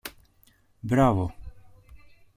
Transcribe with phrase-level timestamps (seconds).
[0.79, 1.27] Μπράβο!